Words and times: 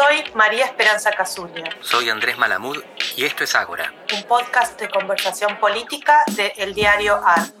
Soy 0.00 0.24
María 0.34 0.64
Esperanza 0.64 1.10
Casulla. 1.10 1.64
Soy 1.82 2.08
Andrés 2.08 2.38
Malamud 2.38 2.78
y 3.16 3.24
esto 3.24 3.44
es 3.44 3.54
Ágora. 3.54 3.92
Un 4.16 4.22
podcast 4.22 4.80
de 4.80 4.88
conversación 4.88 5.58
política 5.60 6.24
de 6.36 6.54
El 6.56 6.72
Diario 6.72 7.16
AR. 7.16 7.52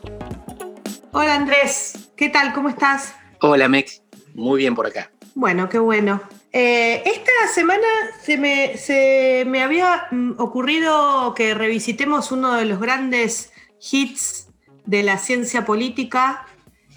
Hola 1.12 1.34
Andrés, 1.34 2.08
¿qué 2.16 2.30
tal? 2.30 2.54
¿Cómo 2.54 2.70
estás? 2.70 3.14
Hola 3.42 3.68
Mex, 3.68 4.00
muy 4.32 4.56
bien 4.56 4.74
por 4.74 4.86
acá. 4.86 5.10
Bueno, 5.34 5.68
qué 5.68 5.78
bueno. 5.78 6.22
Eh, 6.50 7.02
esta 7.04 7.30
semana 7.52 7.86
se 8.22 8.38
me, 8.38 8.78
se 8.78 9.44
me 9.46 9.62
había 9.62 10.06
mm, 10.10 10.36
ocurrido 10.38 11.34
que 11.34 11.52
revisitemos 11.52 12.32
uno 12.32 12.54
de 12.54 12.64
los 12.64 12.80
grandes 12.80 13.52
hits 13.92 14.48
de 14.86 15.02
la 15.02 15.18
ciencia 15.18 15.66
política 15.66 16.46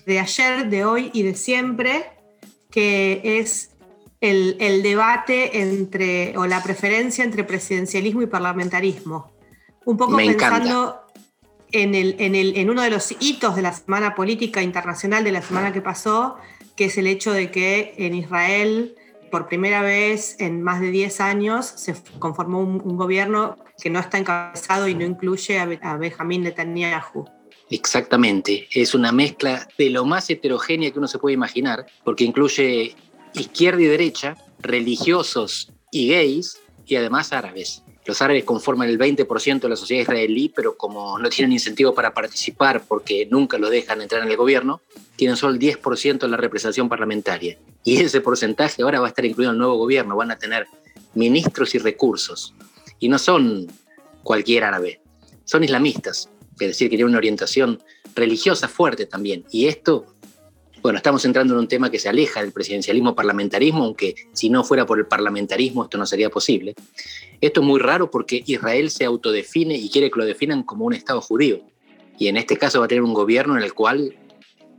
de 0.05 0.21
ayer, 0.21 0.69
de 0.69 0.85
hoy 0.85 1.11
y 1.13 1.23
de 1.23 1.35
siempre, 1.35 2.13
que 2.71 3.19
es 3.23 3.72
el, 4.23 4.83
debate 4.83 5.61
entre, 5.61 6.37
o 6.37 6.47
la 6.47 6.63
preferencia 6.63 7.25
entre 7.25 7.43
presidencialismo 7.43 8.21
y 8.21 8.27
parlamentarismo. 8.27 9.34
Un 9.85 9.98
poco 9.98 10.15
pensando 10.15 11.02
en, 11.73 11.93
el, 11.93 12.15
en, 12.20 12.34
el, 12.35 12.57
en, 12.57 12.70
uno 12.70 12.84
de 12.84 12.89
los 12.89 13.13
hitos 13.20 13.57
de 13.57 13.62
la 13.62 13.73
Semana 13.73 14.15
Política 14.15 14.62
Internacional 14.62 15.25
de 15.25 15.34
la 15.34 15.41
semana 15.41 15.73
que 15.73 15.81
pasó, 15.81 16.38
que 16.77 16.85
es 16.85 16.98
el 16.98 17.07
hecho 17.07 17.34
de 17.34 17.51
que 17.51 17.95
en 17.98 18.15
Israel, 18.15 18.95
por 19.29 19.48
primera 19.48 19.81
vez 19.81 20.37
en 20.40 20.62
más 20.63 20.79
de 20.79 20.91
10 20.91 21.20
años, 21.20 21.65
se 21.65 21.93
conformó 22.20 22.62
un, 22.62 22.95
gobierno 22.95 23.57
que 23.81 23.90
no 23.90 23.99
está 23.99 24.20
encabezado 24.20 24.87
y 24.87 24.95
no 24.95 25.03
incluye 25.03 25.59
a, 25.59 25.63
a 25.81 25.98
Benjamín 25.98 26.43
Netanyahu. 26.43 27.26
Exactamente, 27.70 28.67
es 28.71 28.93
una 28.93 29.12
mezcla 29.12 29.67
de 29.77 29.90
lo 29.90 30.05
más 30.05 30.29
heterogénea 30.29 30.91
que 30.91 30.99
uno 30.99 31.07
se 31.09 31.20
puede 31.20 31.34
imaginar, 31.34 31.85
porque 32.05 32.23
incluye 32.23 32.95
izquierda 33.33 33.81
y 33.81 33.85
derecha, 33.85 34.37
religiosos 34.59 35.71
y 35.91 36.09
gays, 36.09 36.57
y 36.85 36.95
además 36.95 37.33
árabes. 37.33 37.83
Los 38.05 38.21
árabes 38.21 38.43
conforman 38.43 38.90
el 38.90 38.99
20% 38.99 39.62
de 39.62 39.70
la 39.70 39.75
sociedad 39.77 40.01
israelí, 40.01 40.49
pero 40.49 40.75
como 40.75 41.17
no 41.17 41.29
tienen 41.29 41.53
incentivo 41.53 41.93
para 41.93 42.13
participar 42.13 42.84
porque 42.85 43.25
nunca 43.31 43.57
lo 43.57 43.70
dejan 43.70 44.01
entrar 44.01 44.23
en 44.23 44.29
el 44.29 44.35
gobierno, 44.35 44.81
tienen 45.15 45.37
solo 45.37 45.53
el 45.53 45.59
10% 45.59 46.20
de 46.20 46.27
la 46.27 46.35
representación 46.35 46.90
parlamentaria. 46.90 47.57
Y 47.84 48.01
ese 48.01 48.20
porcentaje 48.20 48.81
ahora 48.81 48.99
va 48.99 49.07
a 49.07 49.09
estar 49.09 49.23
incluido 49.23 49.51
en 49.51 49.55
el 49.55 49.59
nuevo 49.59 49.77
gobierno, 49.77 50.18
van 50.18 50.31
a 50.31 50.37
tener 50.37 50.68
ministros 51.13 51.75
y 51.75 51.77
recursos. 51.77 52.53
Y 52.99 53.07
no 53.07 53.18
son 53.18 53.68
cualquier 54.21 54.65
árabe, 54.65 55.01
son 55.45 55.63
islamistas, 55.63 56.29
es 56.59 56.68
decir, 56.68 56.90
que 56.90 56.97
tienen 56.97 57.09
una 57.09 57.18
orientación 57.18 57.81
religiosa 58.15 58.68
fuerte 58.68 59.05
también. 59.05 59.45
Y 59.49 59.68
esto 59.68 60.12
bueno, 60.84 60.98
estamos 60.98 61.23
entrando 61.23 61.53
en 61.53 61.62
un 61.62 61.67
tema 61.70 61.89
que 61.89 61.98
se 61.98 62.09
aleja 62.09 62.41
del 62.41 62.51
presidencialismo 62.51 63.15
parlamentarismo, 63.15 63.85
aunque 63.85 64.16
si 64.34 64.50
no 64.50 64.66
fuera 64.66 64.85
por 64.85 65.00
el 65.00 65.06
parlamentarismo 65.06 65.85
esto 65.85 65.97
no 65.97 66.06
sería 66.06 66.29
posible. 66.29 66.75
Esto 67.40 67.62
es 67.62 67.66
muy 67.66 67.79
raro 67.79 68.12
porque 68.12 68.44
Israel 68.45 68.90
se 68.90 69.06
autodefine 69.06 69.75
y 69.75 69.90
quiere 69.90 70.12
que 70.12 70.19
lo 70.19 70.25
definan 70.25 70.63
como 70.63 70.84
un 70.84 70.94
Estado 70.94 71.22
judío. 71.22 71.62
Y 72.19 72.28
en 72.28 72.35
este 72.35 72.57
caso 72.57 72.79
va 72.79 72.85
a 72.85 72.88
tener 72.90 73.01
un 73.01 73.13
gobierno 73.13 73.57
en 73.57 73.63
el 73.63 73.73
cual 73.73 74.17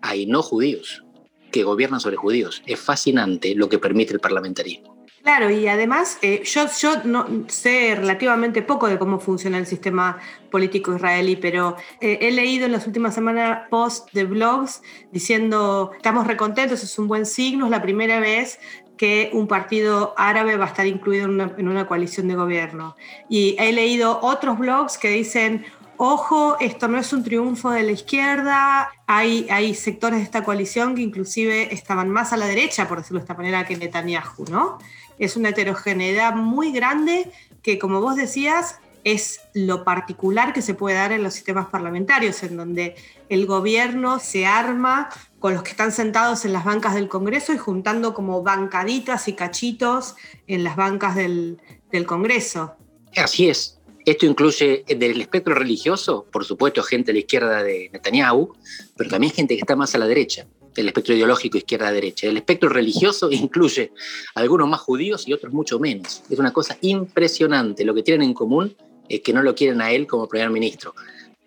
hay 0.03 0.27
no 0.27 0.43
judíos 0.43 1.03
que 1.51 1.65
gobiernan 1.65 2.01
sobre 2.01 2.17
judíos. 2.17 2.63
Es 2.67 2.79
fascinante 2.79 3.55
lo 3.55 3.71
que 3.71 3.79
permite 3.79 4.13
el 4.13 4.21
parlamentarismo. 4.21 4.94
Claro, 5.25 5.51
y 5.51 5.67
además 5.69 6.19
eh, 6.21 6.43
yo, 6.45 6.67
yo 6.79 7.03
no, 7.05 7.27
sé 7.49 7.95
relativamente 7.97 8.61
poco 8.61 8.89
de 8.89 8.99
cómo 8.99 9.19
funciona 9.19 9.57
el 9.57 9.67
sistema 9.67 10.19
político 10.51 10.95
israelí, 10.95 11.37
pero 11.37 11.77
eh, 12.03 12.19
he 12.21 12.31
leído 12.31 12.67
en 12.67 12.73
las 12.73 12.87
últimas 12.87 13.15
semanas 13.15 13.67
posts 13.71 14.13
de 14.13 14.25
blogs 14.25 14.83
diciendo 15.13 15.93
estamos 15.97 16.27
recontentos, 16.27 16.83
es 16.83 16.99
un 16.99 17.09
buen 17.09 17.25
signo, 17.25 17.65
es 17.65 17.71
la 17.71 17.81
primera 17.81 18.21
vez 18.21 18.61
que 18.99 19.31
un 19.33 19.49
partido 19.49 20.13
árabe 20.19 20.59
va 20.59 20.67
a 20.67 20.69
estar 20.69 20.87
incluido 20.87 21.25
en 21.25 21.31
una, 21.31 21.55
en 21.57 21.69
una 21.69 21.87
coalición 21.87 22.29
de 22.29 22.35
gobierno. 22.35 22.95
Y 23.31 23.57
he 23.59 23.73
leído 23.73 24.21
otros 24.21 24.59
blogs 24.59 24.99
que 24.99 25.09
dicen, 25.09 25.65
ojo, 25.97 26.57
esto 26.61 26.89
no 26.89 26.99
es 26.99 27.13
un 27.13 27.23
triunfo 27.23 27.71
de 27.71 27.83
la 27.83 27.93
izquierda, 27.93 28.91
hay, 29.07 29.75
sectores 29.75 30.19
de 30.19 30.25
esta 30.25 30.45
coalición 30.45 30.95
que 30.95 31.03
inclusive 31.03 31.73
estaban 31.75 32.11
más 32.11 32.33
a 32.33 32.37
la 32.37 32.47
derecha, 32.47 32.89
por 32.89 32.99
decirlo 32.99 33.19
de 33.19 33.25
esta 33.25 33.35
manera, 33.35 33.65
que 33.65 33.77
Netanyahu, 33.77 34.45
¿no? 34.51 34.79
es 35.19 35.37
una 35.37 35.51
heterogeneidad 35.51 36.35
muy 36.35 36.73
grande 36.73 37.31
que, 37.63 37.79
como 37.79 38.01
vos 38.01 38.17
decías, 38.17 38.79
es 39.05 39.41
lo 39.53 39.85
particular 39.85 40.53
que 40.53 40.63
se 40.63 40.75
puede 40.75 40.97
dar 40.97 41.13
en 41.13 41.23
los 41.23 41.35
sistemas 41.35 41.67
parlamentarios, 41.67 42.43
en 42.43 42.57
donde 42.57 42.97
el 43.29 43.47
gobierno 43.47 44.19
se 44.19 44.47
arma 44.47 45.11
con 45.39 45.53
los 45.53 45.63
que 45.63 45.71
están 45.71 45.93
sentados 45.93 46.45
en 46.47 46.55
las 46.55 46.65
bancas 46.65 46.95
del 46.95 47.09
Congreso 47.09 47.53
y 47.53 47.59
juntando 47.59 48.15
como 48.15 48.43
bancaditas 48.43 49.29
y 49.29 49.35
cachitos 49.35 50.17
en 50.47 50.65
las 50.65 50.77
bancas 50.77 51.17
del 51.17 51.59
Congreso. 52.07 52.77
Así 53.15 53.51
es. 53.51 53.74
Esto 54.05 54.27
incluye 54.27 54.85
del 54.87 55.21
espectro 55.21 55.55
religioso, 55.55 56.27
por 56.31 56.45
supuesto, 56.45 56.83
gente 56.83 57.11
a 57.11 57.15
la 57.15 57.21
izquierda 57.21 57.63
de 57.63 57.89
Netanyahu, 57.93 58.55
pero 58.97 59.11
también 59.11 59.33
gente 59.33 59.55
que 59.55 59.61
está 59.61 59.77
más 59.77 59.95
a 59.95 59.99
la 59.99 60.07
derecha 60.07 60.47
el 60.77 60.89
espectro 60.89 61.15
ideológico 61.15 61.59
izquierda-derecha. 61.59 62.27
El 62.27 62.37
espectro 62.37 62.69
religioso 62.69 63.31
incluye 63.33 63.93
algunos 64.35 64.69
más 64.69 64.81
judíos 64.81 65.27
y 65.27 65.33
otros 65.33 65.53
mucho 65.53 65.79
menos. 65.79 66.23
Es 66.29 66.39
una 66.39 66.53
cosa 66.53 66.77
impresionante. 66.81 67.85
Lo 67.85 67.95
que 67.95 68.03
tienen 68.03 68.29
en 68.29 68.35
común 68.35 68.77
es 69.09 69.21
que 69.21 69.33
no 69.33 69.43
lo 69.43 69.55
quieren 69.55 69.81
a 69.81 69.91
él 69.93 70.07
como 70.07 70.29
primer 70.29 70.51
ministro, 70.51 70.95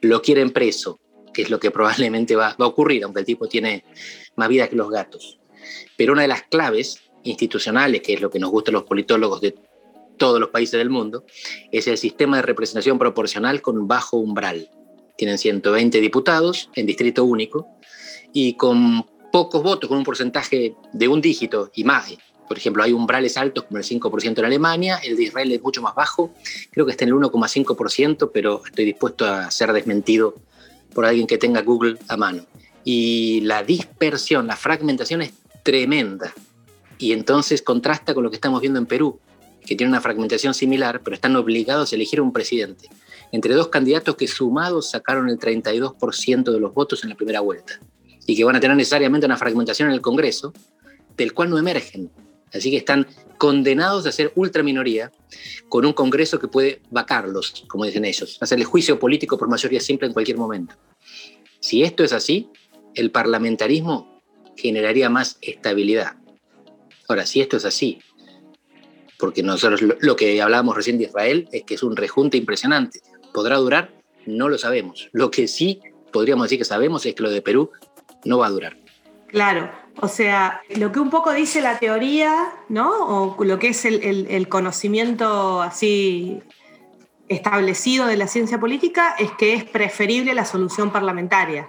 lo 0.01 0.21
quieren 0.21 0.51
preso, 0.51 0.99
que 1.33 1.41
es 1.41 1.49
lo 1.49 1.59
que 1.59 1.71
probablemente 1.77 2.35
va, 2.35 2.55
va 2.59 2.65
a 2.65 2.69
ocurrir, 2.69 3.03
aunque 3.03 3.21
el 3.21 3.25
tipo 3.25 3.47
tiene 3.47 3.83
más 4.35 4.49
vida 4.49 4.67
que 4.67 4.75
los 4.75 4.89
gatos. 4.89 5.39
Pero 5.95 6.13
una 6.13 6.21
de 6.21 6.27
las 6.27 6.43
claves 6.43 7.01
institucionales, 7.23 8.01
que 8.01 8.13
es 8.13 8.21
lo 8.21 8.29
que 8.29 8.39
nos 8.39 8.51
gusta 8.51 8.71
a 8.71 8.73
los 8.73 8.83
politólogos 8.83 9.41
de 9.41 9.55
todos 10.17 10.39
los 10.39 10.49
países 10.49 10.77
del 10.77 10.89
mundo, 10.89 11.25
es 11.71 11.87
el 11.87 11.97
sistema 11.97 12.37
de 12.37 12.43
representación 12.43 12.99
proporcional 12.99 13.61
con 13.61 13.87
bajo 13.87 14.17
umbral. 14.17 14.69
Tienen 15.17 15.37
120 15.37 15.99
diputados 15.99 16.69
en 16.75 16.85
distrito 16.85 17.23
único 17.23 17.67
y 18.33 18.53
con 18.53 19.05
pocos 19.31 19.63
votos, 19.63 19.87
con 19.87 19.97
un 19.97 20.03
porcentaje 20.03 20.75
de 20.93 21.07
un 21.07 21.21
dígito 21.21 21.71
y 21.73 21.83
más. 21.83 22.13
Por 22.47 22.57
ejemplo, 22.57 22.83
hay 22.83 22.93
umbrales 22.93 23.37
altos 23.37 23.65
como 23.65 23.77
el 23.77 23.83
5% 23.83 24.39
en 24.39 24.45
Alemania, 24.45 24.99
el 25.03 25.17
de 25.17 25.23
Israel 25.23 25.51
es 25.51 25.61
mucho 25.61 25.81
más 25.81 25.95
bajo, 25.95 26.33
creo 26.71 26.85
que 26.85 26.91
está 26.91 27.03
en 27.03 27.09
el 27.09 27.15
1,5%, 27.15 28.31
pero 28.33 28.61
estoy 28.65 28.85
dispuesto 28.85 29.25
a 29.25 29.51
ser 29.51 29.73
desmentido 29.73 30.35
por 30.93 31.05
alguien 31.05 31.27
que 31.27 31.37
tenga 31.37 31.61
Google 31.61 31.97
a 32.07 32.15
mano. 32.15 32.45
Y 32.83 33.41
la 33.41 33.63
dispersión, 33.63 34.47
la 34.47 34.55
fragmentación 34.55 35.21
es 35.21 35.33
tremenda. 35.63 36.33
Y 36.97 37.11
entonces 37.11 37.61
contrasta 37.61 38.13
con 38.13 38.23
lo 38.23 38.29
que 38.29 38.37
estamos 38.37 38.61
viendo 38.61 38.79
en 38.79 38.85
Perú, 38.85 39.19
que 39.67 39.75
tiene 39.75 39.91
una 39.91 40.01
fragmentación 40.01 40.53
similar, 40.53 41.01
pero 41.03 41.13
están 41.13 41.35
obligados 41.35 41.91
a 41.91 41.95
elegir 41.95 42.21
un 42.21 42.31
presidente, 42.31 42.89
entre 43.31 43.53
dos 43.53 43.67
candidatos 43.67 44.15
que 44.15 44.27
sumados 44.27 44.89
sacaron 44.89 45.29
el 45.29 45.37
32% 45.37 46.51
de 46.51 46.59
los 46.59 46.73
votos 46.73 47.03
en 47.03 47.09
la 47.09 47.15
primera 47.15 47.41
vuelta 47.41 47.79
y 48.25 48.35
que 48.35 48.43
van 48.43 48.55
a 48.55 48.59
tener 48.59 48.75
necesariamente 48.75 49.25
una 49.25 49.37
fragmentación 49.37 49.89
en 49.89 49.93
el 49.93 50.01
Congreso, 50.01 50.53
del 51.15 51.33
cual 51.33 51.49
no 51.49 51.57
emergen. 51.57 52.09
Así 52.53 52.71
que 52.71 52.77
están 52.77 53.07
condenados 53.37 54.05
a 54.05 54.11
ser 54.11 54.31
ultraminoría 54.35 55.11
con 55.69 55.85
un 55.85 55.93
Congreso 55.93 56.39
que 56.39 56.47
puede 56.47 56.81
vacarlos, 56.89 57.65
como 57.67 57.85
dicen 57.85 58.05
ellos, 58.05 58.37
hacerle 58.41 58.65
juicio 58.65 58.99
político 58.99 59.37
por 59.37 59.49
mayoría 59.49 59.81
simple 59.81 60.07
en 60.07 60.13
cualquier 60.13 60.37
momento. 60.37 60.75
Si 61.59 61.83
esto 61.83 62.03
es 62.03 62.13
así, 62.13 62.49
el 62.95 63.11
parlamentarismo 63.11 64.21
generaría 64.55 65.09
más 65.09 65.37
estabilidad. 65.41 66.15
Ahora, 67.07 67.25
si 67.25 67.41
esto 67.41 67.57
es 67.57 67.65
así, 67.65 67.99
porque 69.17 69.43
nosotros 69.43 69.81
lo 69.81 70.15
que 70.15 70.41
hablábamos 70.41 70.75
recién 70.75 70.97
de 70.97 71.05
Israel 71.05 71.49
es 71.51 71.63
que 71.63 71.75
es 71.75 71.83
un 71.83 71.95
rejunte 71.95 72.37
impresionante. 72.37 73.01
¿Podrá 73.33 73.57
durar? 73.57 73.91
No 74.25 74.49
lo 74.49 74.57
sabemos. 74.57 75.09
Lo 75.11 75.31
que 75.31 75.47
sí 75.47 75.81
podríamos 76.11 76.45
decir 76.45 76.59
que 76.59 76.65
sabemos 76.65 77.05
es 77.05 77.15
que 77.15 77.23
lo 77.23 77.29
de 77.29 77.41
Perú 77.41 77.71
no 78.25 78.39
va 78.39 78.47
a 78.47 78.51
durar. 78.51 78.77
Claro, 79.27 79.69
o 79.99 80.07
sea, 80.07 80.61
lo 80.75 80.91
que 80.91 80.99
un 80.99 81.09
poco 81.09 81.33
dice 81.33 81.61
la 81.61 81.79
teoría, 81.79 82.49
¿no? 82.69 82.89
O 82.89 83.43
lo 83.43 83.59
que 83.59 83.69
es 83.69 83.83
el, 83.85 84.47
conocimiento 84.47 85.61
así 85.61 86.41
establecido 87.27 88.05
de 88.05 88.15
la 88.15 88.27
ciencia 88.27 88.59
política 88.59 89.15
es 89.19 89.31
que 89.31 89.53
es 89.53 89.65
preferible 89.65 90.33
la 90.33 90.45
solución 90.45 90.91
parlamentaria, 90.91 91.67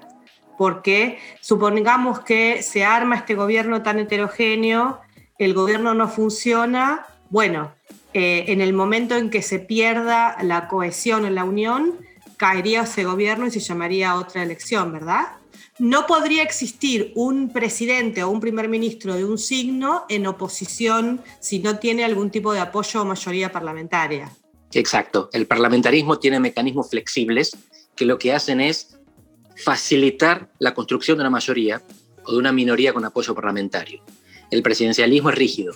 porque 0.56 1.18
supongamos 1.40 2.20
que 2.20 2.62
se 2.62 2.84
arma 2.84 3.16
este 3.16 3.34
gobierno 3.34 3.82
tan 3.82 3.98
heterogéneo, 3.98 5.00
el 5.38 5.54
gobierno 5.54 5.94
no 5.94 6.08
funciona, 6.08 7.06
bueno, 7.30 7.72
eh, 8.14 8.44
en 8.48 8.60
el 8.60 8.72
momento 8.72 9.16
en 9.16 9.30
que 9.30 9.42
se 9.42 9.58
pierda 9.58 10.36
la 10.42 10.68
cohesión 10.68 11.26
en 11.26 11.34
la 11.34 11.44
unión, 11.44 11.94
caería 12.36 12.82
ese 12.82 13.04
gobierno 13.04 13.46
y 13.46 13.50
se 13.50 13.60
llamaría 13.60 14.14
otra 14.16 14.42
elección, 14.42 14.92
¿verdad? 14.92 15.26
no 15.78 16.06
podría 16.06 16.42
existir 16.42 17.12
un 17.14 17.50
presidente 17.50 18.22
o 18.22 18.30
un 18.30 18.40
primer 18.40 18.68
ministro 18.68 19.14
de 19.14 19.24
un 19.24 19.38
signo 19.38 20.04
en 20.08 20.26
oposición 20.26 21.20
si 21.40 21.60
no 21.60 21.78
tiene 21.78 22.04
algún 22.04 22.30
tipo 22.30 22.52
de 22.52 22.60
apoyo 22.60 23.02
o 23.02 23.04
mayoría 23.04 23.52
parlamentaria. 23.52 24.30
Exacto. 24.72 25.30
El 25.32 25.46
parlamentarismo 25.46 26.18
tiene 26.18 26.40
mecanismos 26.40 26.90
flexibles 26.90 27.56
que 27.94 28.04
lo 28.04 28.18
que 28.18 28.32
hacen 28.32 28.60
es 28.60 28.98
facilitar 29.56 30.50
la 30.58 30.74
construcción 30.74 31.18
de 31.18 31.22
una 31.22 31.30
mayoría 31.30 31.82
o 32.24 32.32
de 32.32 32.38
una 32.38 32.52
minoría 32.52 32.92
con 32.92 33.04
apoyo 33.04 33.34
parlamentario. 33.34 34.02
El 34.50 34.62
presidencialismo 34.62 35.30
es 35.30 35.36
rígido 35.36 35.74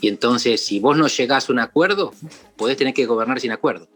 Y 0.00 0.08
entonces, 0.08 0.64
si 0.64 0.80
vos 0.80 0.96
no 0.96 1.06
llegás 1.06 1.48
a 1.48 1.52
un 1.52 1.58
acuerdo, 1.58 2.12
podés 2.56 2.76
tener 2.76 2.94
que 2.94 3.06
gobernar 3.06 3.40
sin 3.40 3.52
acuerdo. 3.52 3.88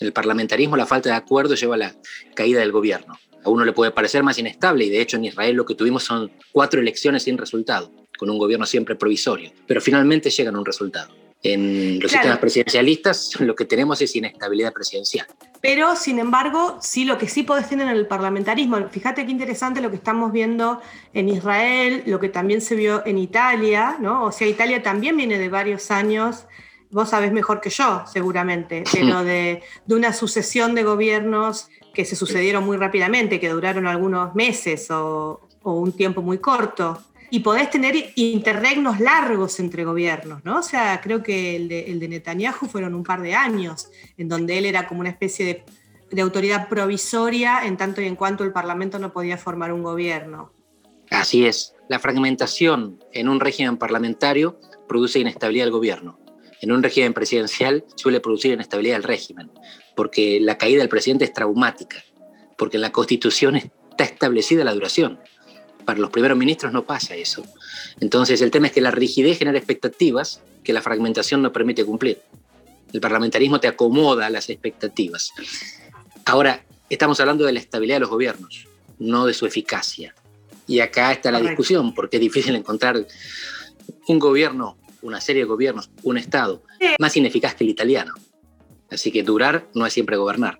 En 0.00 0.06
el 0.06 0.12
parlamentarismo 0.12 0.76
la 0.76 0.86
falta 0.86 1.10
de 1.10 1.14
acuerdo 1.16 1.54
lleva 1.54 1.74
a 1.76 1.78
la 1.78 1.94
caída 2.34 2.60
del 2.60 2.72
gobierno. 2.72 3.18
A 3.44 3.50
uno 3.50 3.64
le 3.64 3.72
puede 3.72 3.90
parecer 3.90 4.22
más 4.22 4.38
inestable 4.38 4.84
y 4.84 4.90
de 4.90 5.00
hecho 5.00 5.16
en 5.16 5.24
Israel 5.24 5.56
lo 5.56 5.66
que 5.66 5.74
tuvimos 5.74 6.04
son 6.04 6.30
cuatro 6.52 6.80
elecciones 6.80 7.24
sin 7.24 7.38
resultado, 7.38 7.92
con 8.18 8.30
un 8.30 8.38
gobierno 8.38 8.66
siempre 8.66 8.96
provisorio, 8.96 9.52
pero 9.66 9.80
finalmente 9.80 10.30
llegan 10.30 10.56
a 10.56 10.58
un 10.58 10.66
resultado. 10.66 11.21
En 11.44 11.98
los 11.98 12.12
sistemas 12.12 12.38
presidencialistas 12.38 13.32
lo 13.40 13.56
que 13.56 13.64
tenemos 13.64 14.00
es 14.00 14.14
inestabilidad 14.14 14.72
presidencial. 14.72 15.26
Pero, 15.60 15.96
sin 15.96 16.18
embargo, 16.18 16.78
sí 16.80 17.04
lo 17.04 17.18
que 17.18 17.28
sí 17.28 17.42
podés 17.42 17.68
tener 17.68 17.88
en 17.88 17.96
el 17.96 18.06
parlamentarismo, 18.06 18.88
fíjate 18.88 19.24
qué 19.24 19.32
interesante 19.32 19.80
lo 19.80 19.90
que 19.90 19.96
estamos 19.96 20.32
viendo 20.32 20.80
en 21.12 21.28
Israel, 21.28 22.04
lo 22.06 22.20
que 22.20 22.28
también 22.28 22.60
se 22.60 22.76
vio 22.76 23.04
en 23.06 23.18
Italia, 23.18 23.96
¿no? 24.00 24.24
O 24.24 24.32
sea, 24.32 24.46
Italia 24.46 24.82
también 24.82 25.16
viene 25.16 25.38
de 25.38 25.48
varios 25.48 25.90
años, 25.90 26.46
vos 26.90 27.10
sabés 27.10 27.32
mejor 27.32 27.60
que 27.60 27.70
yo, 27.70 28.04
seguramente, 28.12 28.84
pero 28.92 29.24
de, 29.24 29.62
de 29.86 29.94
una 29.94 30.12
sucesión 30.12 30.74
de 30.74 30.84
gobiernos 30.84 31.68
que 31.92 32.04
se 32.04 32.16
sucedieron 32.16 32.64
muy 32.64 32.76
rápidamente, 32.76 33.40
que 33.40 33.48
duraron 33.48 33.86
algunos 33.86 34.34
meses 34.34 34.90
o, 34.90 35.48
o 35.62 35.72
un 35.72 35.92
tiempo 35.92 36.22
muy 36.22 36.38
corto 36.38 37.02
y 37.32 37.40
podés 37.40 37.70
tener 37.70 38.12
interregnos 38.14 39.00
largos 39.00 39.58
entre 39.58 39.84
gobiernos, 39.84 40.44
¿no? 40.44 40.58
O 40.58 40.62
sea, 40.62 41.00
creo 41.02 41.22
que 41.22 41.56
el 41.56 41.66
de, 41.66 42.06
Netanyahu 42.06 42.68
fueron 42.68 42.94
un 42.94 43.02
par 43.02 43.22
de 43.22 43.34
años, 43.34 43.88
en 44.18 44.28
donde 44.28 44.58
él 44.58 44.66
era 44.66 44.86
como 44.86 45.00
una 45.00 45.08
especie 45.08 45.46
de, 45.46 45.64
de, 46.10 46.20
autoridad 46.20 46.68
provisoria 46.68 47.64
en 47.64 47.78
tanto 47.78 48.02
y 48.02 48.06
en 48.06 48.16
cuanto 48.16 48.44
el 48.44 48.52
Parlamento 48.52 48.98
no 48.98 49.14
podía 49.14 49.38
formar 49.38 49.72
un 49.72 49.82
gobierno. 49.82 50.52
Así 51.08 51.46
es, 51.46 51.74
la 51.88 51.98
fragmentación 51.98 53.02
en 53.14 53.30
un 53.30 53.40
régimen 53.40 53.78
parlamentario 53.78 54.60
produce 54.86 55.18
inestabilidad 55.18 55.64
del 55.64 55.72
gobierno. 55.72 56.18
En 56.60 56.70
un 56.70 56.82
régimen 56.82 57.14
presidencial 57.14 57.86
suele 57.96 58.20
producir 58.20 58.52
inestabilidad 58.52 58.96
del 58.96 59.04
régimen, 59.04 59.50
porque 59.96 60.38
la 60.38 60.58
caída 60.58 60.80
del 60.80 60.90
presidente 60.90 61.24
es 61.24 61.32
traumática, 61.32 61.96
porque 62.58 62.76
en 62.76 62.82
la 62.82 62.92
constitución 62.92 63.56
está 63.56 64.04
establecida 64.04 64.64
la 64.64 64.74
duración 64.74 65.18
para 65.92 66.00
los 66.00 66.10
primeros 66.10 66.38
ministros 66.38 66.72
no 66.72 66.84
pasa 66.84 67.14
eso. 67.14 67.44
Entonces 68.00 68.40
el 68.40 68.50
tema 68.50 68.68
es 68.68 68.72
que 68.72 68.80
la 68.80 68.90
rigidez 68.90 69.38
genera 69.38 69.58
expectativas 69.58 70.40
que 70.64 70.72
la 70.72 70.80
fragmentación 70.80 71.42
no 71.42 71.52
permite 71.52 71.84
cumplir. 71.84 72.22
El 72.92 73.00
parlamentarismo 73.00 73.60
te 73.60 73.68
acomoda 73.68 74.30
las 74.30 74.48
expectativas. 74.48 75.32
Ahora, 76.24 76.64
estamos 76.88 77.20
hablando 77.20 77.44
de 77.44 77.52
la 77.52 77.60
estabilidad 77.60 77.96
de 77.96 78.00
los 78.00 78.10
gobiernos, 78.10 78.66
no 78.98 79.26
de 79.26 79.34
su 79.34 79.44
eficacia. 79.44 80.14
Y 80.66 80.80
acá 80.80 81.12
está 81.12 81.30
la 81.30 81.40
discusión, 81.40 81.94
porque 81.94 82.16
es 82.16 82.20
difícil 82.20 82.54
encontrar 82.56 83.06
un 84.08 84.18
gobierno, 84.18 84.78
una 85.02 85.20
serie 85.20 85.42
de 85.42 85.48
gobiernos, 85.48 85.90
un 86.02 86.16
Estado 86.16 86.62
más 86.98 87.16
ineficaz 87.16 87.54
que 87.54 87.64
el 87.64 87.70
italiano. 87.70 88.14
Así 88.90 89.12
que 89.12 89.22
durar 89.22 89.66
no 89.74 89.84
es 89.84 89.92
siempre 89.92 90.16
gobernar. 90.16 90.58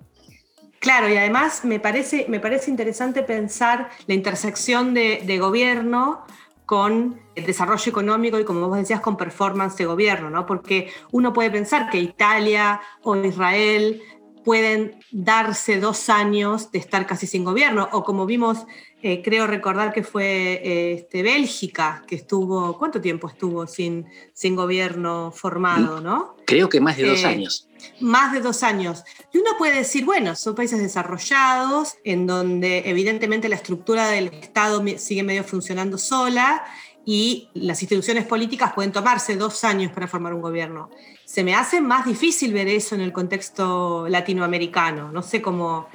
Claro, 0.83 1.09
y 1.09 1.17
además 1.17 1.65
me 1.65 1.79
parece, 1.79 2.27
me 2.29 2.41
parece 2.41 2.69
interesante 2.69 3.23
pensar 3.23 3.89
la 4.09 4.15
intersección 4.15 4.95
de, 4.95 5.23
de, 5.25 5.39
gobierno 5.39 6.25
con 6.67 7.21
el 7.37 7.47
desarrollo 7.47 7.89
económico 7.89 8.41
y, 8.41 8.45
como 8.45 8.67
vos 8.67 8.79
decías, 8.79 9.01
con 9.01 9.17
performance 9.17 9.77
de 9.77 9.87
gobierno, 9.87 10.29
¿no? 10.29 10.45
Porque 10.45 10.91
uno 11.13 11.33
puede 11.33 11.53
pensar 11.53 11.89
que 11.89 11.99
Italia 11.99 12.81
o 13.05 13.15
Israel 13.15 14.03
pueden 14.45 14.99
darse 15.13 15.79
dos 15.79 16.09
años 16.09 16.73
de 16.73 16.81
estar 16.81 17.07
casi 17.07 17.29
sin 17.29 17.45
gobierno, 17.45 17.89
o 17.93 18.03
como 18.03 18.27
vimos, 18.27 18.67
eh, 19.05 19.21
creo 19.21 19.49
recordar 19.49 19.93
que 19.93 20.05
fue 20.05 20.61
eh, 20.63 20.93
este, 20.93 21.23
Bélgica, 21.25 22.05
que 22.07 22.15
estuvo, 22.15 22.79
¿cuánto 22.79 23.01
tiempo 23.01 23.27
estuvo 23.29 23.67
sin, 23.67 24.07
sin 24.33 24.55
gobierno 24.55 25.33
formado, 25.35 26.01
no? 26.01 26.37
Creo 26.47 26.69
que 26.69 26.81
más 26.81 26.97
de 26.97 27.09
dos 27.09 27.23
Eh, 27.23 27.27
años. 27.27 27.69
Más 28.01 28.33
de 28.33 28.41
dos 28.41 28.63
años. 28.63 29.03
Y 29.33 29.39
uno 29.39 29.51
puede 29.59 29.79
decir, 29.79 30.05
bueno, 30.05 30.37
son 30.37 30.55
países 30.55 30.81
desarrollados, 30.81 31.95
en 32.05 32.29
donde 32.29 32.85
evidentemente 32.87 33.49
la 33.49 33.57
estructura 33.57 34.09
del 34.09 34.29
Estado 34.29 34.85
sigue 34.99 35.25
medio 35.25 35.43
funcionando 35.43 35.99
sola 35.99 36.63
y 37.05 37.49
las 37.55 37.83
instituciones 37.83 38.25
políticas 38.25 38.73
pueden 38.73 38.93
tomarse 38.93 39.35
dos 39.35 39.65
años 39.65 39.91
para 39.91 40.07
formar 40.07 40.33
un 40.33 40.43
gobierno. 40.43 40.91
Se 41.25 41.43
me 41.43 41.57
hace 41.57 41.81
más 41.81 42.07
difícil 42.07 42.53
ver 42.53 42.69
eso 42.69 42.95
en 42.95 43.01
el 43.01 43.13
contexto 43.13 44.07
latinoamericano, 44.09 45.11
no 45.11 45.23
sé 45.23 45.43
cómo, 45.43 45.89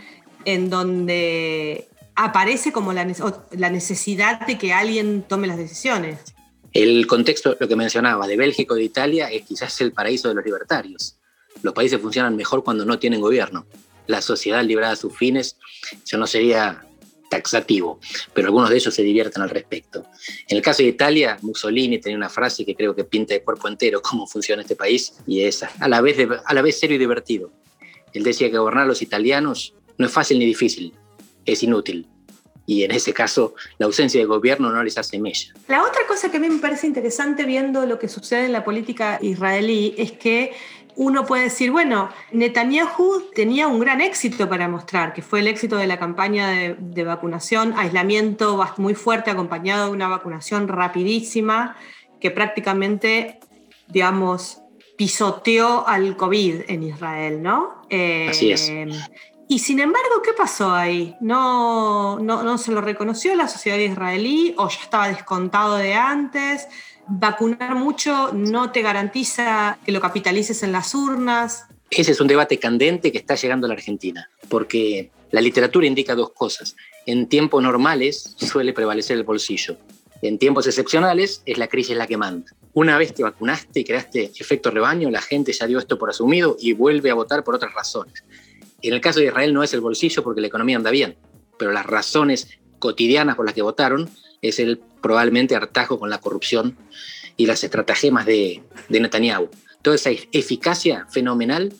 en 0.43 0.69
donde 0.69 1.87
aparece 2.17 2.71
como 2.71 2.91
la, 2.93 3.05
necesidad 3.05 4.45
de 4.45 4.57
que 4.57 4.73
alguien 4.73 5.21
tome 5.21 5.47
las 5.47 5.57
decisiones. 5.57 6.19
El 6.73 7.05
contexto, 7.05 7.55
lo 7.59 7.67
que 7.67 7.75
mencionaba, 7.75 8.27
de 8.27 8.35
Bélgica 8.35 8.73
o 8.73 8.77
de 8.77 8.83
Italia, 8.83 9.29
es 9.31 9.43
quizás 9.43 9.79
el 9.81 9.93
paraíso 9.93 10.27
de 10.27 10.33
los 10.33 10.43
libertarios. 10.43 11.15
Los 11.61 11.73
países 11.73 12.01
funcionan 12.01 12.35
mejor 12.35 12.63
cuando 12.63 12.85
no 12.85 12.97
tienen 12.97 13.21
gobierno. 13.21 13.67
La 14.07 14.21
sociedad 14.21 14.63
librada 14.63 14.93
a 14.93 14.95
sus 14.95 15.15
fines, 15.15 15.57
eso 16.03 16.17
no 16.17 16.25
sería 16.25 16.83
taxativo, 17.29 17.99
pero 18.33 18.47
algunos 18.47 18.69
de 18.69 18.77
ellos 18.77 18.93
se 18.93 19.03
divierten 19.03 19.43
al 19.43 19.49
respecto. 19.49 20.05
En 20.47 20.57
el 20.57 20.63
caso 20.63 20.81
de 20.81 20.89
Italia, 20.89 21.37
Mussolini 21.41 21.99
tenía 21.99 22.17
una 22.17 22.29
frase 22.29 22.65
que 22.65 22.75
creo 22.75 22.95
que 22.95 23.03
pinta 23.03 23.33
de 23.35 23.43
cuerpo 23.43 23.67
entero 23.67 24.01
cómo 24.01 24.25
funciona 24.25 24.63
este 24.63 24.75
país 24.75 25.13
y 25.27 25.41
es 25.41 25.63
a 25.63 25.87
la 25.87 26.01
vez, 26.01 26.17
a 26.45 26.53
la 26.53 26.61
vez 26.61 26.79
serio 26.79 26.95
y 26.95 26.99
divertido. 26.99 27.51
Él 28.13 28.23
decía 28.23 28.49
que 28.49 28.57
gobernar 28.57 28.85
a 28.85 28.87
los 28.87 29.01
italianos 29.01 29.75
no 29.97 30.07
es 30.07 30.11
fácil 30.11 30.39
ni 30.39 30.45
difícil, 30.45 30.93
es 31.47 31.63
inútil. 31.63 32.07
Y 32.65 32.83
en 32.83 32.91
ese 32.91 33.13
caso, 33.13 33.55
la 33.77 33.85
ausencia 33.85 34.19
de 34.19 34.25
gobierno 34.25 34.69
no 34.71 34.83
les 34.83 34.97
hace 34.97 35.17
mella. 35.19 35.53
La 35.69 35.83
otra 35.83 36.01
cosa 36.05 36.29
que 36.29 36.37
a 36.37 36.39
mí 36.39 36.49
me 36.49 36.59
parece 36.59 36.85
interesante 36.85 37.45
viendo 37.45 37.85
lo 37.85 37.97
que 37.97 38.09
sucede 38.09 38.45
en 38.45 38.51
la 38.51 38.65
política 38.65 39.19
israelí 39.21 39.95
es 39.97 40.11
que 40.11 40.51
uno 40.97 41.25
puede 41.25 41.43
decir, 41.43 41.71
bueno, 41.71 42.09
Netanyahu 42.31 43.29
tenía 43.33 43.67
un 43.67 43.79
gran 43.79 44.01
éxito 44.01 44.49
para 44.49 44.67
mostrar, 44.67 45.13
que 45.13 45.21
fue 45.21 45.39
el 45.39 45.47
éxito 45.47 45.77
de 45.77 45.87
la 45.87 45.97
campaña 45.97 46.49
de, 46.49 46.75
de 46.77 47.03
vacunación, 47.03 47.73
aislamiento 47.77 48.61
muy 48.77 48.95
fuerte 48.95 49.31
acompañado 49.31 49.85
de 49.85 49.91
una 49.91 50.07
vacunación 50.07 50.67
rapidísima 50.67 51.77
que 52.19 52.31
prácticamente, 52.31 53.39
digamos, 53.87 54.61
pisoteó 54.97 55.87
al 55.87 56.17
COVID 56.17 56.61
en 56.67 56.83
Israel, 56.83 57.41
¿no? 57.41 57.83
Eh, 57.89 58.27
Así 58.29 58.51
es. 58.51 58.71
Y 59.49 59.59
sin 59.59 59.79
embargo, 59.79 60.21
¿qué 60.23 60.33
pasó 60.33 60.73
ahí? 60.73 61.15
¿No, 61.21 62.19
no, 62.19 62.43
no 62.43 62.57
se 62.57 62.71
lo 62.71 62.81
reconoció 62.81 63.33
la 63.35 63.47
sociedad 63.47 63.77
israelí 63.77 64.53
o 64.57 64.67
ya 64.67 64.79
estaba 64.81 65.07
descontado 65.07 65.77
de 65.77 65.93
antes? 65.93 66.67
¿Vacunar 67.07 67.75
mucho 67.75 68.31
no 68.33 68.71
te 68.71 68.81
garantiza 68.81 69.77
que 69.85 69.93
lo 69.93 70.01
capitalices 70.01 70.63
en 70.63 70.73
las 70.73 70.93
urnas? 70.93 71.65
Ese 71.89 72.11
es 72.11 72.19
un 72.19 72.27
debate 72.27 72.59
candente 72.59 73.13
que 73.13 73.17
está 73.17 73.35
llegando 73.35 73.65
a 73.65 73.69
la 73.69 73.75
Argentina, 73.75 74.29
porque 74.49 75.11
la 75.31 75.39
literatura 75.39 75.87
indica 75.87 76.15
dos 76.15 76.31
cosas. 76.31 76.75
En 77.05 77.27
tiempos 77.27 77.63
normales 77.63 78.35
suele 78.37 78.73
prevalecer 78.73 79.15
el 79.15 79.23
bolsillo. 79.23 79.77
En 80.21 80.37
tiempos 80.37 80.67
excepcionales 80.67 81.41
es 81.45 81.57
la 81.57 81.67
crisis 81.67 81.95
la 81.95 82.07
que 82.07 82.17
manda. 82.17 82.51
Una 82.73 82.97
vez 82.97 83.13
te 83.13 83.23
vacunaste 83.23 83.79
y 83.79 83.83
creaste 83.85 84.31
efecto 84.37 84.71
rebaño, 84.71 85.09
la 85.09 85.21
gente 85.21 85.53
ya 85.53 85.67
dio 85.67 85.79
esto 85.79 85.97
por 85.97 86.09
asumido 86.09 86.57
y 86.59 86.73
vuelve 86.73 87.11
a 87.11 87.13
votar 87.13 87.45
por 87.45 87.55
otras 87.55 87.73
razones. 87.73 88.23
En 88.81 88.93
el 88.93 89.01
caso 89.01 89.19
de 89.19 89.27
Israel 89.27 89.53
no 89.53 89.63
es 89.63 89.73
el 89.73 89.81
bolsillo 89.81 90.23
porque 90.23 90.41
la 90.41 90.47
economía 90.47 90.77
anda 90.77 90.91
bien, 90.91 91.17
pero 91.57 91.71
las 91.71 91.85
razones 91.85 92.49
cotidianas 92.79 93.35
por 93.35 93.45
las 93.45 93.53
que 93.55 93.61
votaron 93.61 94.09
es 94.41 94.59
el 94.59 94.79
probablemente 95.01 95.55
hartazgo 95.55 95.99
con 95.99 96.09
la 96.09 96.19
corrupción 96.19 96.77
y 97.37 97.45
las 97.45 97.63
estratagemas 97.63 98.25
de, 98.25 98.61
de 98.89 98.99
Netanyahu. 98.99 99.49
Toda 99.81 99.95
esa 99.95 100.11
eficacia 100.31 101.05
fenomenal, 101.09 101.73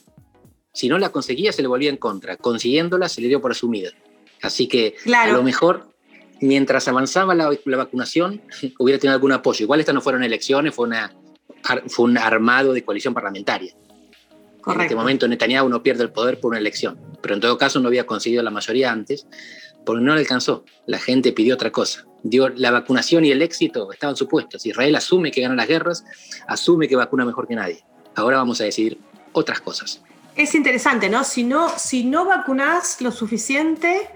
si 0.74 0.88
no 0.88 0.98
la 0.98 1.10
conseguía 1.10 1.52
se 1.52 1.62
le 1.62 1.68
volvía 1.68 1.90
en 1.90 1.98
contra, 1.98 2.38
consiguiéndola 2.38 3.10
se 3.10 3.22
le 3.22 3.28
dio 3.28 3.42
por 3.42 3.52
asumida. 3.52 3.92
Así 4.42 4.68
que 4.68 4.96
Claro. 5.04 5.34
a 5.34 5.38
lo 5.38 5.44
mejor 5.44 5.88
mientras 6.42 6.88
avanzaba 6.88 7.34
la, 7.36 7.52
la 7.66 7.78
vacunación 7.78 8.42
hubiera 8.80 9.00
tenido 9.00 9.16
algún 9.16 9.32
apoyo. 9.32 9.64
Igual 9.64 9.80
estas 9.80 9.96
no 9.96 10.02
fueron 10.02 10.24
elecciones, 10.24 10.74
fue, 10.76 10.88
una, 10.88 11.14
fue 11.88 12.06
un 12.06 12.18
armado 12.18 12.74
de 12.74 12.84
coalición 12.84 13.14
parlamentaria. 13.14 13.74
En 14.68 14.82
este 14.82 14.96
momento 14.96 15.28
Netanyahu 15.28 15.70
no 15.70 15.82
pierde 15.82 16.04
el 16.04 16.12
poder 16.12 16.40
por 16.40 16.50
una 16.50 16.60
elección, 16.60 17.00
pero 17.22 17.36
en 17.36 17.42
todo 17.42 17.58
caso 17.58 17.80
no 17.80 17.88
había 17.88 18.06
conseguido 18.06 18.44
la 18.44 18.52
mayoría 18.52 18.92
antes 18.92 19.28
porque 19.86 20.04
no 20.04 20.14
le 20.14 20.20
alcanzó. 20.20 20.66
La 20.86 21.00
gente 21.00 21.32
pidió 21.32 21.56
otra 21.56 21.72
cosa. 21.72 22.06
Dio, 22.24 22.50
la 22.50 22.72
vacunación 22.72 23.24
y 23.24 23.32
el 23.32 23.42
éxito 23.42 23.92
estaban 23.92 24.18
supuestos. 24.18 24.66
Israel 24.66 24.96
asume 24.96 25.32
que 25.32 25.42
gana 25.42 25.56
las 25.56 25.68
guerras, 25.68 26.04
asume 26.48 26.90
que 26.90 26.96
vacuna 26.98 27.24
mejor 27.24 27.48
que 27.48 27.56
nadie. 27.56 27.86
Ahora 28.16 28.38
vamos 28.38 28.60
a 28.60 28.66
decidir 28.66 29.00
otras 29.32 29.62
cosas. 29.62 30.02
Es 30.36 30.54
interesante, 30.56 31.10
¿no? 31.10 31.24
Si 31.24 31.44
no, 31.44 31.70
si 31.78 32.04
no 32.04 32.26
vacunás 32.26 33.02
lo 33.02 33.12
suficiente, 33.12 34.10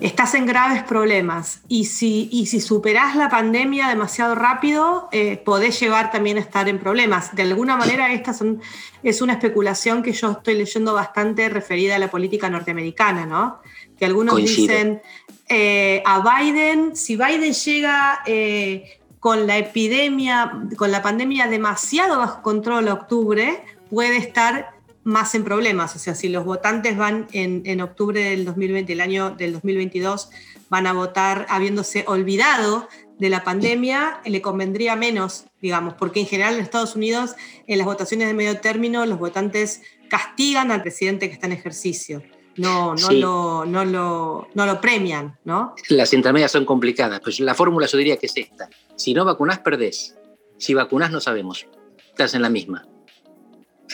estás 0.00 0.34
en 0.34 0.46
graves 0.46 0.82
problemas. 0.82 1.60
Y 1.68 1.84
si, 1.86 2.28
y 2.32 2.46
si 2.46 2.60
superás 2.60 3.16
la 3.16 3.28
pandemia 3.28 3.88
demasiado 3.88 4.34
rápido, 4.34 5.08
eh, 5.12 5.36
podés 5.36 5.78
llegar 5.80 6.10
también 6.10 6.36
a 6.36 6.40
estar 6.40 6.68
en 6.68 6.78
problemas. 6.78 7.34
De 7.34 7.42
alguna 7.42 7.76
manera, 7.76 8.12
esta 8.12 8.32
son- 8.32 8.60
es 9.02 9.22
una 9.22 9.34
especulación 9.34 10.02
que 10.02 10.12
yo 10.12 10.32
estoy 10.32 10.54
leyendo 10.54 10.94
bastante 10.94 11.48
referida 11.48 11.96
a 11.96 11.98
la 11.98 12.10
política 12.10 12.48
norteamericana, 12.50 13.26
¿no? 13.26 13.60
Que 13.98 14.04
algunos 14.06 14.34
dicen, 14.36 15.02
eh, 15.48 16.02
a 16.04 16.20
Biden, 16.40 16.96
si 16.96 17.16
Biden 17.16 17.52
llega... 17.52 18.20
eh, 18.26 19.00
con 19.20 19.46
la 19.46 19.56
epidemia, 19.56 20.52
con 20.76 20.90
la 20.92 21.00
pandemia 21.00 21.46
demasiado 21.46 22.18
bajo 22.18 22.42
control 22.42 22.88
octubre, 22.88 23.64
puede 23.88 24.18
estar 24.18 24.73
más 25.04 25.34
en 25.34 25.44
problemas. 25.44 25.94
O 25.94 25.98
sea, 25.98 26.14
si 26.14 26.28
los 26.28 26.44
votantes 26.44 26.96
van 26.96 27.28
en, 27.32 27.62
en, 27.66 27.80
octubre 27.80 28.20
del 28.20 28.44
2020, 28.44 28.92
el 28.92 29.00
año 29.00 29.30
del 29.30 29.52
2022, 29.52 30.30
van 30.68 30.86
a 30.86 30.92
votar 30.92 31.46
habiéndose 31.48 32.04
olvidado 32.08 32.88
de 33.18 33.28
la 33.28 33.44
pandemia, 33.44 34.20
le 34.24 34.42
convendría 34.42 34.96
menos, 34.96 35.44
digamos, 35.60 35.94
porque 35.94 36.20
en 36.20 36.26
general 36.26 36.54
en 36.54 36.60
Estados 36.60 36.96
Unidos, 36.96 37.36
en 37.66 37.78
las 37.78 37.86
votaciones 37.86 38.26
de 38.26 38.34
medio 38.34 38.58
término, 38.60 39.06
los 39.06 39.18
votantes 39.18 39.82
castigan 40.08 40.72
al 40.72 40.82
presidente 40.82 41.28
que 41.28 41.34
está 41.34 41.46
en 41.46 41.52
ejercicio. 41.52 42.22
No, 42.56 42.94
no, 42.94 43.10
lo, 43.10 43.64
no, 43.66 43.84
lo, 43.84 44.48
no 44.54 44.66
lo 44.66 44.80
premian, 44.80 45.36
¿no? 45.44 45.74
Las 45.88 46.12
intermedias 46.12 46.52
son 46.52 46.64
complicadas, 46.64 47.20
pues 47.20 47.40
la 47.40 47.54
fórmula 47.54 47.86
yo 47.86 47.98
diría 47.98 48.16
que 48.16 48.26
es 48.26 48.36
esta. 48.36 48.68
Si 48.96 49.12
no 49.12 49.24
vacunás, 49.24 49.58
perdés. 49.58 50.16
Si 50.56 50.72
vacunás, 50.72 51.10
no 51.10 51.20
sabemos. 51.20 51.66
Estás 52.10 52.34
en 52.34 52.42
la 52.42 52.50
misma. 52.50 52.86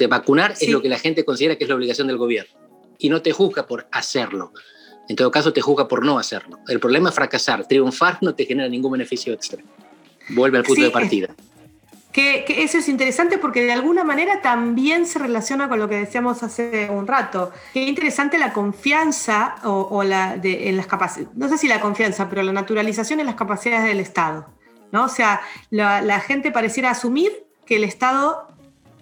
Vacunar 0.06 0.54
es 0.60 0.68
lo 0.68 0.82
que 0.82 0.88
la 0.88 0.98
gente 0.98 1.24
considera 1.24 1.56
que 1.56 1.64
es 1.64 1.68
la 1.68 1.76
obligación 1.76 2.06
del 2.06 2.16
gobierno. 2.16 2.52
Y 2.98 3.08
no 3.08 3.22
te 3.22 3.32
juzga 3.32 3.66
por 3.66 3.88
hacerlo. 3.92 4.52
En 5.08 5.16
todo 5.16 5.30
caso, 5.30 5.52
te 5.52 5.60
juzga 5.60 5.88
por 5.88 6.04
no 6.04 6.18
hacerlo. 6.18 6.58
El 6.68 6.78
problema 6.78 7.08
es 7.08 7.14
fracasar. 7.14 7.66
Triunfar 7.66 8.18
no 8.20 8.34
te 8.34 8.44
genera 8.44 8.68
ningún 8.68 8.92
beneficio 8.92 9.32
extra. 9.32 9.62
Vuelve 10.28 10.58
al 10.58 10.64
punto 10.64 10.82
de 10.82 10.90
partida. 10.90 11.28
Que, 12.12 12.44
eso 12.48 12.78
es 12.78 12.88
interesante 12.88 13.38
porque 13.38 13.62
de 13.62 13.70
alguna 13.70 14.02
manera 14.02 14.42
también 14.42 15.06
se 15.06 15.20
relaciona 15.20 15.68
con 15.68 15.78
lo 15.78 15.88
que 15.88 15.94
decíamos 15.94 16.42
hace 16.42 16.90
un 16.90 17.06
rato. 17.06 17.52
Qué 17.72 17.82
interesante 17.82 18.36
la 18.36 18.52
confianza 18.52 19.54
o, 19.62 20.02
la 20.02 20.40
en 20.42 20.76
las 20.76 20.88
capacidades, 20.88 21.36
no 21.36 21.48
sé 21.48 21.56
si 21.56 21.68
la 21.68 21.80
confianza, 21.80 22.28
pero 22.28 22.42
la 22.42 22.52
naturalización 22.52 23.20
en 23.20 23.26
las 23.26 23.36
capacidades 23.36 23.84
del 23.84 24.00
Estado. 24.00 24.46
¿no? 24.90 25.04
O 25.04 25.08
sea, 25.08 25.40
la, 25.70 26.02
la 26.02 26.18
gente 26.18 26.50
pareciera 26.50 26.90
asumir 26.90 27.30
que 27.64 27.76
el 27.76 27.84
Estado 27.84 28.48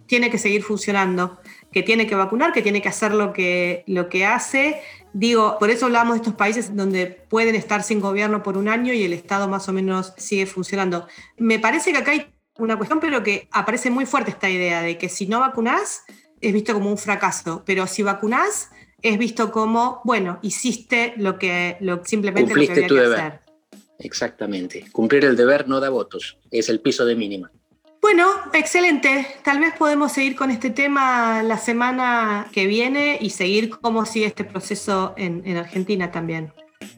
tiene 0.09 0.31
que 0.31 0.39
seguir 0.39 0.63
funcionando, 0.63 1.39
que 1.71 1.83
tiene 1.83 2.07
que 2.07 2.15
vacunar, 2.17 2.53
que 2.53 2.63
tiene 2.63 2.83
que 2.83 2.89
hacer 2.89 3.13
lo 3.13 3.33
que, 3.33 3.85
lo 3.87 4.09
que 4.09 4.25
hace. 4.25 4.81
Digo, 5.13 5.57
por 5.61 5.71
eso 5.71 5.87
hablamos 5.87 6.15
de 6.15 6.19
estos 6.19 6.35
países 6.35 6.75
donde 6.75 7.07
pueden 7.07 7.55
estar 7.55 7.83
sin 7.83 8.01
gobierno 8.01 8.43
por 8.43 8.57
un 8.57 8.69
año 8.69 8.93
y 8.93 9.05
el 9.05 9.13
Estado 9.13 9.47
más 9.49 9.69
o 9.69 9.73
menos 9.73 10.15
sigue 10.17 10.47
funcionando. 10.47 11.07
Me 11.37 11.59
parece 11.59 11.93
que 11.93 11.99
acá 11.99 12.11
hay 12.13 12.27
una 12.59 12.77
cuestión, 12.77 13.01
pero 13.01 13.23
que 13.23 13.49
aparece 13.53 13.91
muy 13.91 14.07
fuerte 14.07 14.31
esta 14.31 14.51
idea 14.51 14.83
de 14.83 14.99
que 14.99 15.09
si 15.09 15.27
no 15.27 15.41
vacunás 15.41 16.03
es 16.41 16.53
visto 16.53 16.73
como 16.73 16.91
un 16.91 16.99
fracaso, 16.99 17.63
pero 17.67 17.87
si 17.87 18.03
vacunás 18.03 18.71
es 19.03 19.19
visto 19.19 19.53
como, 19.53 20.01
bueno, 20.05 20.39
hiciste 20.43 21.15
lo 21.19 21.39
que 21.39 21.77
lo, 21.81 22.05
simplemente 22.05 22.55
lo 22.55 22.61
que 22.61 22.73
había 22.73 22.89
tu 22.89 22.95
que 22.95 23.01
deber. 23.01 23.21
hacer. 23.21 23.41
Exactamente. 23.99 24.87
Cumplir 24.91 25.25
el 25.25 25.37
deber 25.37 25.69
no 25.69 25.81
da 25.81 25.91
votos, 25.91 26.39
es 26.51 26.69
el 26.69 26.81
piso 26.81 27.05
de 27.05 27.15
mínima. 27.15 27.53
Bueno, 28.01 28.29
excelente. 28.53 29.27
Tal 29.43 29.61
vez 29.61 29.75
podemos 29.77 30.13
seguir 30.13 30.37
con 30.37 30.51
este 30.51 30.71
tema 30.71 31.43
la 31.43 31.59
semana 31.59 32.47
que 32.53 32.67
viene 32.67 33.19
y 33.21 33.31
seguir 33.31 33.71
cómo 33.71 34.07
sigue 34.07 34.27
este 34.27 34.45
proceso 34.45 35.15
en, 35.17 35.43
en 35.45 35.57
Argentina 35.57 36.11
también. 36.11 36.53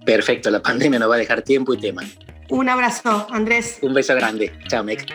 Perfecto, 0.05 0.51
la 0.51 0.63
pandemia 0.63 0.99
nos 0.99 1.11
va 1.11 1.15
a 1.15 1.19
dejar 1.19 1.43
tiempo 1.43 1.75
y 1.75 1.79
tema. 1.79 2.03
Un 2.49 2.69
abrazo, 2.69 3.27
Andrés. 3.31 3.79
Un 3.81 3.95
beso 3.95 4.15
grande. 4.15 4.53
Chao, 4.69 4.85
Mec. 4.85 5.07